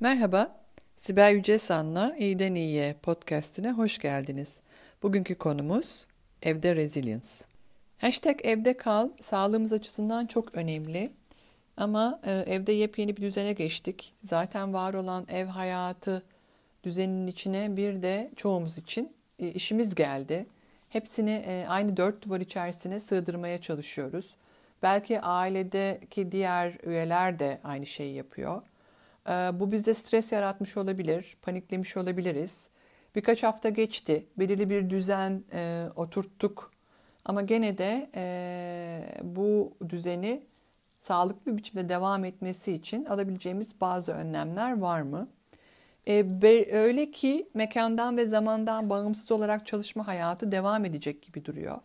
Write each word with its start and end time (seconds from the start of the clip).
Merhaba, 0.00 0.56
Sibel 0.96 1.32
Yücesan'la 1.34 2.16
İyiden 2.18 2.54
İyiye 2.54 2.94
podcastine 3.02 3.72
hoş 3.72 3.98
geldiniz. 3.98 4.60
Bugünkü 5.02 5.34
konumuz 5.34 6.06
evde 6.42 6.76
resilience. 6.76 7.28
Hashtag 7.98 8.36
evde 8.44 8.76
kal 8.76 9.08
sağlığımız 9.20 9.72
açısından 9.72 10.26
çok 10.26 10.54
önemli. 10.54 11.12
Ama 11.76 12.20
e, 12.26 12.32
evde 12.32 12.72
yepyeni 12.72 13.16
bir 13.16 13.22
düzene 13.22 13.52
geçtik. 13.52 14.14
Zaten 14.24 14.74
var 14.74 14.94
olan 14.94 15.26
ev 15.28 15.46
hayatı 15.46 16.22
düzeninin 16.84 17.26
içine 17.26 17.76
bir 17.76 18.02
de 18.02 18.30
çoğumuz 18.36 18.78
için 18.78 19.12
e, 19.38 19.48
işimiz 19.48 19.94
geldi. 19.94 20.46
Hepsini 20.88 21.42
e, 21.46 21.66
aynı 21.68 21.96
dört 21.96 22.24
duvar 22.24 22.40
içerisine 22.40 23.00
sığdırmaya 23.00 23.60
çalışıyoruz. 23.60 24.34
Belki 24.82 25.20
ailedeki 25.20 26.32
diğer 26.32 26.78
üyeler 26.82 27.38
de 27.38 27.60
aynı 27.64 27.86
şeyi 27.86 28.14
yapıyor. 28.14 28.62
E, 29.28 29.30
bu 29.60 29.72
bizde 29.72 29.94
stres 29.94 30.32
yaratmış 30.32 30.76
olabilir, 30.76 31.36
paniklemiş 31.42 31.96
olabiliriz. 31.96 32.70
Birkaç 33.14 33.42
hafta 33.42 33.68
geçti, 33.68 34.26
belirli 34.38 34.70
bir 34.70 34.90
düzen 34.90 35.44
e, 35.52 35.86
oturttuk. 35.96 36.72
Ama 37.24 37.42
gene 37.42 37.78
de 37.78 38.10
e, 38.14 39.02
bu 39.22 39.76
düzeni 39.88 40.42
sağlıklı 41.00 41.52
bir 41.52 41.56
biçimde 41.56 41.88
devam 41.88 42.24
etmesi 42.24 42.72
için 42.72 43.04
alabileceğimiz 43.04 43.80
bazı 43.80 44.12
önlemler 44.12 44.78
var 44.78 45.00
mı? 45.00 45.28
E, 46.08 46.42
be, 46.42 46.72
öyle 46.72 47.10
ki 47.10 47.48
mekandan 47.54 48.16
ve 48.16 48.26
zamandan 48.26 48.90
bağımsız 48.90 49.32
olarak 49.32 49.66
çalışma 49.66 50.06
hayatı 50.06 50.52
devam 50.52 50.84
edecek 50.84 51.22
gibi 51.22 51.44
duruyor. 51.44 51.78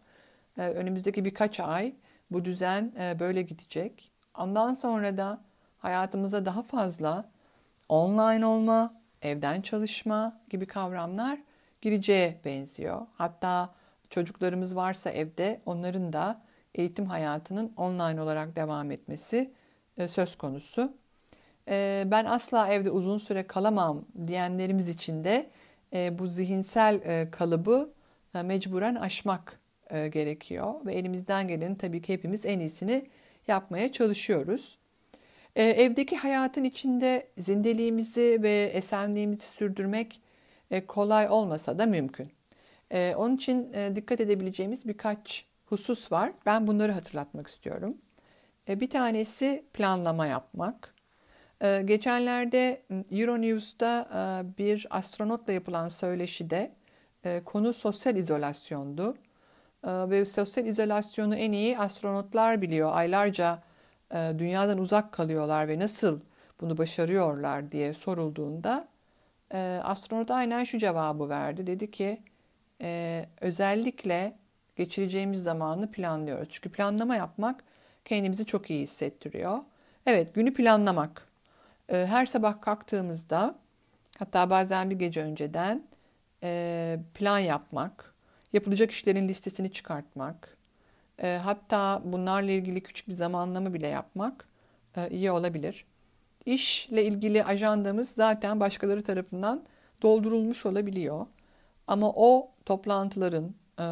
E, 0.57 0.61
önümüzdeki 0.61 1.25
birkaç 1.25 1.59
ay 1.59 1.93
bu 2.31 2.45
düzen 2.45 2.91
e, 2.99 3.19
böyle 3.19 3.41
gidecek. 3.41 4.11
Ondan 4.37 4.73
sonra 4.73 5.17
da 5.17 5.41
hayatımıza 5.79 6.45
daha 6.45 6.63
fazla 6.63 7.31
online 7.91 8.45
olma, 8.45 8.93
evden 9.21 9.61
çalışma 9.61 10.41
gibi 10.49 10.65
kavramlar 10.65 11.39
gireceğe 11.81 12.39
benziyor. 12.45 13.01
Hatta 13.15 13.73
çocuklarımız 14.09 14.75
varsa 14.75 15.09
evde 15.09 15.61
onların 15.65 16.13
da 16.13 16.41
eğitim 16.75 17.05
hayatının 17.05 17.73
online 17.77 18.21
olarak 18.21 18.55
devam 18.55 18.91
etmesi 18.91 19.53
e, 19.97 20.07
söz 20.07 20.35
konusu. 20.35 20.93
E, 21.67 22.03
ben 22.07 22.25
asla 22.25 22.67
evde 22.67 22.91
uzun 22.91 23.17
süre 23.17 23.47
kalamam 23.47 24.05
diyenlerimiz 24.27 24.89
için 24.89 25.23
de 25.23 25.49
e, 25.93 26.19
bu 26.19 26.27
zihinsel 26.27 27.27
kalıbı 27.31 27.93
mecburen 28.33 28.95
aşmak 28.95 29.59
gerekiyor. 29.89 30.73
Ve 30.85 30.93
elimizden 30.93 31.47
gelenin 31.47 31.75
tabii 31.75 32.01
ki 32.01 32.13
hepimiz 32.13 32.45
en 32.45 32.59
iyisini 32.59 33.09
yapmaya 33.47 33.91
çalışıyoruz. 33.91 34.77
Evdeki 35.55 36.17
hayatın 36.17 36.63
içinde 36.63 37.27
zindeliğimizi 37.37 38.39
ve 38.41 38.71
esenliğimizi 38.73 39.47
sürdürmek 39.47 40.21
kolay 40.87 41.29
olmasa 41.29 41.79
da 41.79 41.85
mümkün. 41.85 42.31
Onun 42.93 43.35
için 43.35 43.73
dikkat 43.95 44.21
edebileceğimiz 44.21 44.87
birkaç 44.87 45.45
husus 45.65 46.11
var. 46.11 46.31
Ben 46.45 46.67
bunları 46.67 46.91
hatırlatmak 46.91 47.47
istiyorum. 47.47 47.97
E, 48.69 48.79
bir 48.79 48.89
tanesi 48.89 49.65
planlama 49.73 50.27
yapmak. 50.27 50.93
E, 51.61 51.81
geçenlerde 51.81 52.81
Euronews'da 53.11 54.07
e, 54.13 54.57
bir 54.57 54.87
astronotla 54.89 55.53
yapılan 55.53 55.87
söyleşide 55.87 56.71
konu 57.45 57.73
sosyal 57.73 58.15
izolasyondu. 58.15 59.17
Ve 59.83 60.25
sosyal 60.25 60.65
izolasyonu 60.65 61.35
en 61.35 61.51
iyi 61.51 61.77
astronotlar 61.77 62.61
biliyor. 62.61 62.89
Aylarca 62.93 63.63
dünyadan 64.13 64.77
uzak 64.77 65.11
kalıyorlar 65.11 65.67
ve 65.67 65.79
nasıl 65.79 66.19
bunu 66.61 66.77
başarıyorlar 66.77 67.71
diye 67.71 67.93
sorulduğunda 67.93 68.87
astronot 69.83 70.31
aynen 70.31 70.63
şu 70.63 70.77
cevabı 70.77 71.29
verdi. 71.29 71.67
Dedi 71.67 71.91
ki 71.91 72.21
özellikle 73.41 74.37
geçireceğimiz 74.75 75.43
zamanı 75.43 75.91
planlıyoruz. 75.91 76.47
Çünkü 76.51 76.71
planlama 76.71 77.15
yapmak 77.15 77.63
kendimizi 78.05 78.45
çok 78.45 78.69
iyi 78.69 78.83
hissettiriyor. 78.83 79.59
Evet, 80.05 80.35
günü 80.35 80.53
planlamak. 80.53 81.27
Her 81.87 82.25
sabah 82.25 82.61
kalktığımızda 82.61 83.55
hatta 84.19 84.49
bazen 84.49 84.89
bir 84.89 84.95
gece 84.95 85.23
önceden 85.23 85.83
e, 86.43 86.99
plan 87.13 87.39
yapmak, 87.39 88.13
yapılacak 88.53 88.91
işlerin 88.91 89.27
listesini 89.27 89.71
çıkartmak, 89.71 90.57
e, 91.21 91.39
hatta 91.43 92.01
bunlarla 92.05 92.51
ilgili 92.51 92.83
küçük 92.83 93.07
bir 93.07 93.13
zamanlama 93.13 93.73
bile 93.73 93.87
yapmak 93.87 94.47
e, 94.95 95.09
iyi 95.09 95.31
olabilir. 95.31 95.85
İşle 96.45 97.05
ilgili 97.05 97.43
ajandamız 97.43 98.09
zaten 98.09 98.59
başkaları 98.59 99.03
tarafından 99.03 99.63
doldurulmuş 100.01 100.65
olabiliyor. 100.65 101.25
Ama 101.87 102.11
o 102.15 102.51
toplantıların, 102.65 103.55
e, 103.79 103.85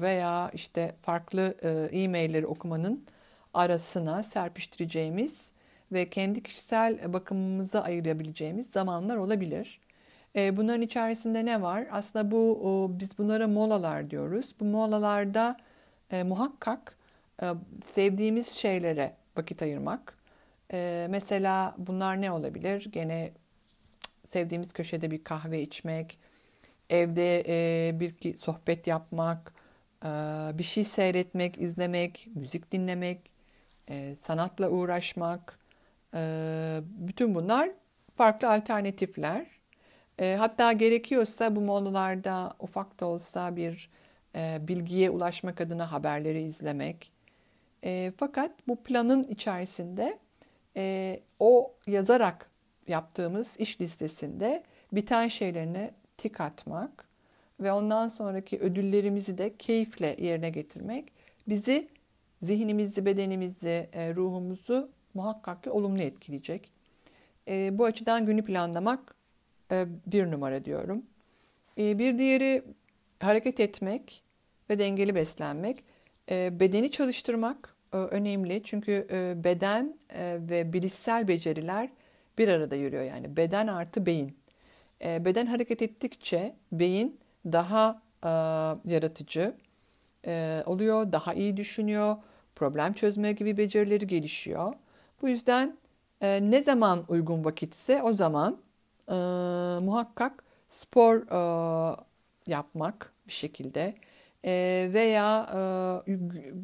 veya 0.00 0.50
işte 0.54 0.94
farklı 1.02 1.54
e, 1.62 1.68
e-mailleri 2.02 2.46
okumanın 2.46 3.04
arasına 3.54 4.22
serpiştireceğimiz 4.22 5.50
ve 5.92 6.08
kendi 6.10 6.42
kişisel 6.42 7.12
bakımımıza 7.12 7.80
ayırabileceğimiz 7.82 8.66
zamanlar 8.66 9.16
olabilir. 9.16 9.80
E, 10.36 10.56
bunların 10.56 10.82
içerisinde 10.82 11.44
ne 11.44 11.62
var? 11.62 11.86
Aslında 11.90 12.30
bu 12.30 12.90
biz 13.00 13.18
bunlara 13.18 13.48
molalar 13.48 14.10
diyoruz. 14.10 14.54
Bu 14.60 14.64
molalarda 14.64 15.56
muhakkak 16.10 16.96
sevdiğimiz 17.94 18.48
şeylere 18.48 19.12
vakit 19.36 19.62
ayırmak. 19.62 20.18
Mesela 21.08 21.74
bunlar 21.78 22.20
ne 22.20 22.30
olabilir? 22.30 22.88
Gene 22.92 23.32
sevdiğimiz 24.24 24.72
köşede 24.72 25.10
bir 25.10 25.24
kahve 25.24 25.62
içmek, 25.62 26.18
evde 26.90 27.44
e, 27.48 28.00
bir 28.00 28.36
sohbet 28.36 28.86
yapmak, 28.86 29.52
e, 30.04 30.08
bir 30.58 30.62
şey 30.62 30.84
seyretmek, 30.84 31.58
izlemek, 31.58 32.28
müzik 32.34 32.72
dinlemek, 32.72 33.30
e, 33.88 34.16
sanatla 34.20 34.70
uğraşmak, 34.70 35.58
e, 36.14 36.80
bütün 36.82 37.34
bunlar 37.34 37.70
farklı 38.16 38.50
alternatifler. 38.50 39.46
E, 40.18 40.36
hatta 40.38 40.72
gerekiyorsa 40.72 41.56
bu 41.56 41.60
molalarda 41.60 42.54
ufak 42.60 43.00
da 43.00 43.06
olsa 43.06 43.56
bir 43.56 43.90
e, 44.36 44.68
bilgiye 44.68 45.10
ulaşmak 45.10 45.60
adına 45.60 45.92
haberleri 45.92 46.42
izlemek. 46.42 47.12
E, 47.84 48.12
fakat 48.16 48.68
bu 48.68 48.82
planın 48.82 49.22
içerisinde 49.22 50.18
e, 50.76 51.20
o 51.38 51.74
yazarak 51.86 52.50
yaptığımız 52.88 53.56
iş 53.60 53.80
listesinde 53.80 54.62
biten 54.92 55.28
şeylerini 55.28 55.90
tik 56.16 56.40
atmak 56.40 57.08
ve 57.60 57.72
ondan 57.72 58.08
sonraki 58.08 58.58
ödüllerimizi 58.58 59.38
de 59.38 59.56
keyifle 59.56 60.16
yerine 60.18 60.50
getirmek 60.50 61.12
bizi 61.48 61.88
zihnimizi, 62.42 63.06
bedenimizi, 63.06 63.88
e, 63.92 64.14
ruhumuzu 64.14 64.90
muhakkak 65.14 65.62
ki 65.62 65.70
olumlu 65.70 66.02
etkileyecek. 66.02 66.70
E, 67.48 67.78
bu 67.78 67.84
açıdan 67.84 68.26
günü 68.26 68.44
planlamak 68.44 69.16
bir 70.06 70.30
numara 70.30 70.64
diyorum. 70.64 71.02
Bir 71.78 72.18
diğeri 72.18 72.62
hareket 73.20 73.60
etmek 73.60 74.22
ve 74.70 74.78
dengeli 74.78 75.14
beslenmek. 75.14 75.84
Bedeni 76.30 76.90
çalıştırmak 76.90 77.74
önemli 77.92 78.62
çünkü 78.62 79.06
beden 79.44 79.96
ve 80.38 80.72
bilişsel 80.72 81.28
beceriler 81.28 81.88
bir 82.38 82.48
arada 82.48 82.74
yürüyor 82.74 83.02
yani 83.02 83.36
beden 83.36 83.66
artı 83.66 84.06
beyin. 84.06 84.38
Beden 85.00 85.46
hareket 85.46 85.82
ettikçe 85.82 86.56
beyin 86.72 87.20
daha 87.46 88.02
yaratıcı 88.84 89.54
oluyor, 90.66 91.12
daha 91.12 91.34
iyi 91.34 91.56
düşünüyor, 91.56 92.16
problem 92.54 92.92
çözme 92.92 93.32
gibi 93.32 93.56
becerileri 93.56 94.06
gelişiyor. 94.06 94.74
Bu 95.22 95.28
yüzden 95.28 95.76
ne 96.22 96.64
zaman 96.64 97.04
uygun 97.08 97.44
vakitse 97.44 98.02
o 98.02 98.12
zaman 98.12 98.58
muhakkak 99.82 100.44
spor 100.70 101.20
yapmak 102.46 103.12
bir 103.26 103.32
şekilde 103.32 103.94
e, 104.46 104.88
veya 104.92 105.50
e, 106.06 106.12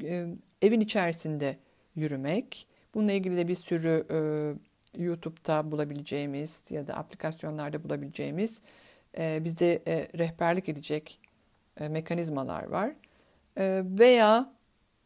e, 0.08 0.26
evin 0.62 0.80
içerisinde 0.80 1.56
yürümek. 1.94 2.66
Bununla 2.94 3.12
ilgili 3.12 3.36
de 3.36 3.48
bir 3.48 3.54
sürü 3.54 4.06
e, 4.10 4.18
YouTube'da 5.02 5.70
bulabileceğimiz 5.70 6.70
ya 6.70 6.86
da 6.86 6.94
aplikasyonlarda 6.94 7.84
bulabileceğimiz 7.84 8.62
e, 9.18 9.44
bize 9.44 9.82
e, 9.86 10.08
rehberlik 10.18 10.68
edecek 10.68 11.18
mekanizmalar 11.88 12.64
var. 12.64 12.92
Veya 13.98 14.52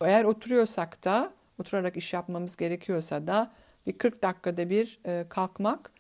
eğer 0.01 0.25
oturuyorsak 0.25 1.05
da 1.05 1.33
oturarak 1.59 1.97
iş 1.97 2.13
yapmamız 2.13 2.57
gerekiyorsa 2.57 3.27
da 3.27 3.53
bir 3.87 3.93
40 3.93 4.23
dakikada 4.23 4.71
bir 4.71 5.01
kalkmak, 5.29 5.91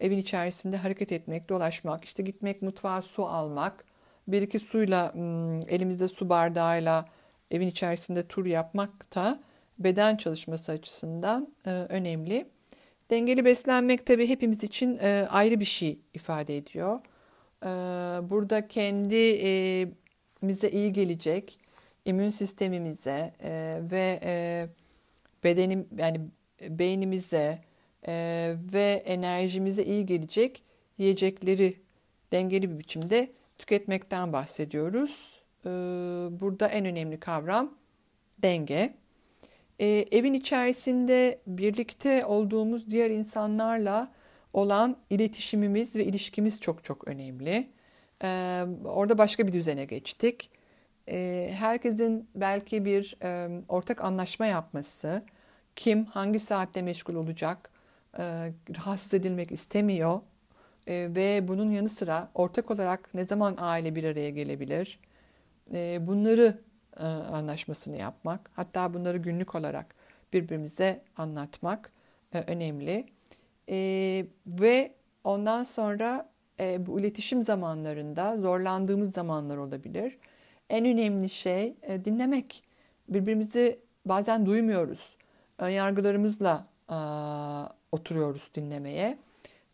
evin 0.00 0.18
içerisinde 0.18 0.76
hareket 0.76 1.12
etmek, 1.12 1.48
dolaşmak, 1.48 2.04
işte 2.04 2.22
gitmek 2.22 2.62
mutfağa 2.62 3.02
su 3.02 3.26
almak, 3.26 3.84
bir 4.28 4.42
iki 4.42 4.58
suyla 4.58 5.12
elimizde 5.68 6.08
su 6.08 6.28
bardağıyla 6.28 7.08
evin 7.50 7.66
içerisinde 7.66 8.28
tur 8.28 8.46
yapmak 8.46 9.14
da 9.14 9.40
beden 9.78 10.16
çalışması 10.16 10.72
açısından 10.72 11.48
e, 11.66 11.70
önemli. 11.70 12.46
Dengeli 13.10 13.44
beslenmek 13.44 14.06
tabii 14.06 14.28
hepimiz 14.28 14.64
için 14.64 14.98
e, 15.00 15.26
ayrı 15.30 15.60
bir 15.60 15.64
şey 15.64 15.98
ifade 16.14 16.56
ediyor. 16.56 17.00
E, 17.62 17.66
burada 18.30 18.68
kendimize 18.68 20.70
iyi 20.70 20.92
gelecek, 20.92 21.58
immün 22.04 22.30
sistemimize 22.30 23.34
ve 23.90 24.20
bedenim 25.44 25.88
yani 25.98 26.20
beynimize 26.68 27.58
ve 28.72 29.02
enerjimize 29.06 29.84
iyi 29.84 30.06
gelecek 30.06 30.62
yiyecekleri 30.98 31.76
dengeli 32.32 32.70
bir 32.70 32.78
biçimde 32.78 33.32
tüketmekten 33.58 34.32
bahsediyoruz. 34.32 35.42
E, 35.64 35.68
burada 36.40 36.68
en 36.68 36.84
önemli 36.84 37.20
kavram 37.20 37.74
denge. 38.38 38.94
E, 39.78 39.86
evin 39.86 40.34
içerisinde 40.34 41.40
birlikte 41.46 42.24
olduğumuz 42.24 42.90
diğer 42.90 43.10
insanlarla 43.10 44.12
olan 44.52 44.96
iletişimimiz 45.10 45.96
ve 45.96 46.04
ilişkimiz 46.04 46.60
çok 46.60 46.84
çok 46.84 47.08
önemli. 47.08 47.68
E, 48.22 48.60
orada 48.84 49.18
başka 49.18 49.46
bir 49.46 49.52
düzene 49.52 49.84
geçtik. 49.84 50.50
Herkesin 51.50 52.28
belki 52.34 52.84
bir 52.84 53.16
e, 53.22 53.48
ortak 53.68 54.04
anlaşma 54.04 54.46
yapması, 54.46 55.22
kim 55.76 56.04
hangi 56.04 56.38
saatte 56.38 56.82
meşgul 56.82 57.14
olacak, 57.14 57.70
e, 58.18 58.22
rahatsız 58.76 59.14
edilmek 59.14 59.52
istemiyor 59.52 60.20
e, 60.86 61.08
ve 61.16 61.48
bunun 61.48 61.70
yanı 61.70 61.88
sıra 61.88 62.30
ortak 62.34 62.70
olarak 62.70 63.14
ne 63.14 63.24
zaman 63.24 63.56
aile 63.58 63.94
bir 63.94 64.04
araya 64.04 64.30
gelebilir, 64.30 64.98
e, 65.74 66.06
bunları 66.06 66.58
e, 67.00 67.04
anlaşmasını 67.04 67.96
yapmak, 67.96 68.50
hatta 68.54 68.94
bunları 68.94 69.18
günlük 69.18 69.54
olarak 69.54 69.94
birbirimize 70.32 71.02
anlatmak 71.16 71.92
e, 72.34 72.40
önemli. 72.40 73.06
E, 73.68 73.76
ve 74.46 74.94
ondan 75.24 75.64
sonra 75.64 76.34
bu 76.78 77.00
iletişim 77.00 77.42
zamanlarında 77.42 78.36
zorlandığımız 78.36 79.12
zamanlar 79.12 79.56
olabilir. 79.56 80.18
En 80.70 80.84
önemli 80.84 81.28
şey 81.28 81.76
dinlemek. 82.04 82.62
Birbirimizi 83.08 83.78
bazen 84.06 84.46
duymuyoruz. 84.46 85.16
Önyargılarımızla 85.58 86.66
oturuyoruz 87.92 88.50
dinlemeye. 88.54 89.18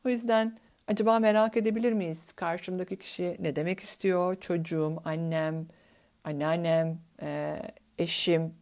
O 0.07 0.09
yüzden 0.09 0.59
acaba 0.91 1.19
merak 1.19 1.57
edebilir 1.57 1.93
miyiz? 1.93 2.33
Karşımdaki 2.33 2.97
kişi 2.97 3.37
ne 3.41 3.57
demek 3.57 3.81
istiyor? 3.81 4.41
Çocuğum, 4.41 5.03
annem, 5.05 5.67
anneannem, 6.25 6.99
e, 7.23 7.57
eşim 7.99 8.55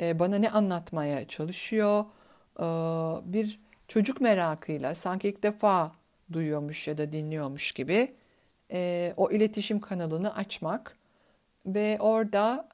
e, 0.00 0.18
bana 0.18 0.36
ne 0.36 0.50
anlatmaya 0.50 1.28
çalışıyor. 1.28 2.04
E, 2.58 2.64
bir 3.32 3.60
çocuk 3.88 4.20
merakıyla 4.20 4.94
sanki 4.94 5.28
ilk 5.28 5.42
defa 5.42 5.92
duyuyormuş 6.32 6.88
ya 6.88 6.98
da 6.98 7.12
dinliyormuş 7.12 7.72
gibi 7.72 8.14
o 9.16 9.30
iletişim 9.30 9.80
kanalını 9.80 10.34
açmak 10.34 10.96
ve 11.66 11.96
orada 12.00 12.68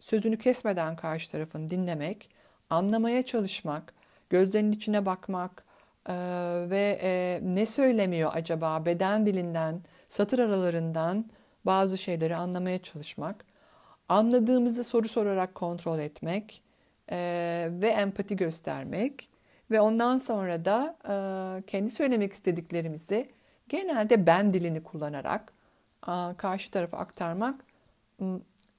sözünü 0.00 0.38
kesmeden 0.38 0.96
karşı 0.96 1.30
tarafını 1.30 1.70
dinlemek, 1.70 2.30
anlamaya 2.70 3.22
çalışmak, 3.22 3.94
gözlerinin 4.30 4.72
içine 4.72 5.06
bakmak 5.06 5.64
ve 6.70 7.40
ne 7.42 7.66
söylemiyor 7.66 8.30
acaba 8.34 8.86
beden 8.86 9.26
dilinden, 9.26 9.82
satır 10.08 10.38
aralarından 10.38 11.24
bazı 11.64 11.98
şeyleri 11.98 12.36
anlamaya 12.36 12.82
çalışmak, 12.82 13.44
anladığımızı 14.08 14.84
soru 14.84 15.08
sorarak 15.08 15.54
kontrol 15.54 15.98
etmek 15.98 16.62
e, 17.10 17.68
ve 17.70 17.88
empati 17.88 18.36
göstermek 18.36 19.28
ve 19.70 19.80
ondan 19.80 20.18
sonra 20.18 20.64
da 20.64 20.96
e, 21.04 21.12
kendi 21.62 21.90
söylemek 21.90 22.32
istediklerimizi 22.32 23.30
genelde 23.68 24.26
ben 24.26 24.54
dilini 24.54 24.82
kullanarak 24.82 25.52
a, 26.02 26.34
karşı 26.36 26.70
tarafa 26.70 26.98
aktarmak 26.98 27.64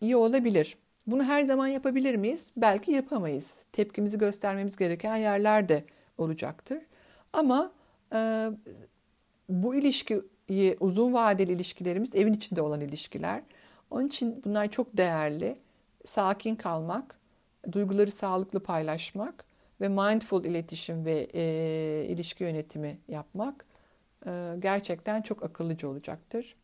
iyi 0.01 0.15
olabilir. 0.15 0.77
Bunu 1.07 1.23
her 1.23 1.43
zaman 1.43 1.67
yapabilir 1.67 2.15
miyiz? 2.15 2.51
Belki 2.57 2.91
yapamayız. 2.91 3.63
Tepkimizi 3.71 4.17
göstermemiz 4.17 4.77
gereken 4.77 5.15
yerler 5.15 5.69
de 5.69 5.83
olacaktır. 6.17 6.79
Ama 7.33 7.71
e, 8.13 8.49
bu 9.49 9.75
ilişki 9.75 10.21
uzun 10.79 11.13
vadeli 11.13 11.51
ilişkilerimiz 11.51 12.15
evin 12.15 12.33
içinde 12.33 12.61
olan 12.61 12.81
ilişkiler. 12.81 13.43
Onun 13.91 14.07
için 14.07 14.41
bunlar 14.45 14.71
çok 14.71 14.97
değerli. 14.97 15.57
Sakin 16.05 16.55
kalmak, 16.55 17.19
duyguları 17.71 18.11
sağlıklı 18.11 18.59
paylaşmak 18.59 19.45
ve 19.81 19.87
mindful 19.87 20.45
iletişim 20.45 21.05
ve 21.05 21.27
e, 21.33 22.05
ilişki 22.07 22.43
yönetimi 22.43 22.97
yapmak 23.07 23.65
e, 24.27 24.55
gerçekten 24.59 25.21
çok 25.21 25.43
akıllıca 25.43 25.87
olacaktır. 25.87 26.55